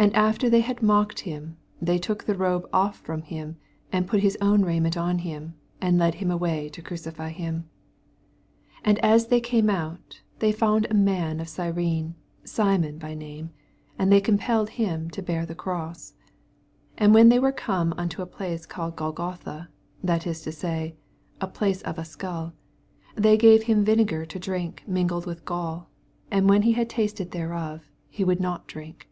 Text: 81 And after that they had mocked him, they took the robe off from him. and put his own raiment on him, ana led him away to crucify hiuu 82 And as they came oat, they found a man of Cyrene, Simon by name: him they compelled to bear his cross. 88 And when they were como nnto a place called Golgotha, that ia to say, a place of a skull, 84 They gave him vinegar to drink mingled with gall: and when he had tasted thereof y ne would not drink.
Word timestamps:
81 0.00 0.06
And 0.10 0.16
after 0.16 0.46
that 0.46 0.50
they 0.52 0.60
had 0.60 0.80
mocked 0.80 1.20
him, 1.20 1.56
they 1.82 1.98
took 1.98 2.22
the 2.22 2.36
robe 2.36 2.68
off 2.72 3.00
from 3.00 3.22
him. 3.22 3.56
and 3.90 4.06
put 4.06 4.20
his 4.20 4.38
own 4.40 4.62
raiment 4.64 4.96
on 4.96 5.18
him, 5.18 5.54
ana 5.82 5.96
led 5.98 6.14
him 6.22 6.30
away 6.30 6.68
to 6.68 6.80
crucify 6.80 7.32
hiuu 7.32 7.64
82 7.64 7.64
And 8.84 8.98
as 9.00 9.26
they 9.26 9.40
came 9.40 9.68
oat, 9.68 10.22
they 10.38 10.52
found 10.52 10.86
a 10.88 10.94
man 10.94 11.40
of 11.40 11.48
Cyrene, 11.48 12.14
Simon 12.44 12.98
by 12.98 13.14
name: 13.14 13.50
him 13.98 14.10
they 14.10 14.20
compelled 14.20 14.68
to 14.68 15.20
bear 15.20 15.44
his 15.44 15.56
cross. 15.56 16.12
88 16.98 17.04
And 17.04 17.12
when 17.14 17.28
they 17.28 17.40
were 17.40 17.50
como 17.50 17.92
nnto 17.96 18.20
a 18.20 18.26
place 18.26 18.66
called 18.66 18.94
Golgotha, 18.94 19.68
that 20.04 20.28
ia 20.28 20.34
to 20.34 20.52
say, 20.52 20.94
a 21.40 21.48
place 21.48 21.82
of 21.82 21.98
a 21.98 22.04
skull, 22.04 22.52
84 23.16 23.22
They 23.22 23.36
gave 23.36 23.62
him 23.64 23.84
vinegar 23.84 24.24
to 24.26 24.38
drink 24.38 24.84
mingled 24.86 25.26
with 25.26 25.44
gall: 25.44 25.90
and 26.30 26.48
when 26.48 26.62
he 26.62 26.72
had 26.74 26.88
tasted 26.88 27.32
thereof 27.32 27.90
y 28.12 28.18
ne 28.20 28.24
would 28.26 28.38
not 28.38 28.68
drink. 28.68 29.08